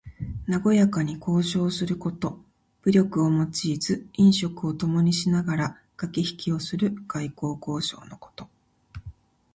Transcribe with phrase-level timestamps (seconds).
[0.47, 2.41] なごやかに交渉すること。
[2.81, 8.49] 武力を用いず飲食をともにしながらかけひきをする外交交渉のこと。